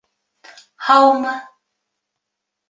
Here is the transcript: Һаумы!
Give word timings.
Һаумы! 0.87 1.35